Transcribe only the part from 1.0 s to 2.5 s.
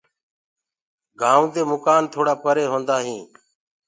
گآئونٚ مي مڪآن توڙآ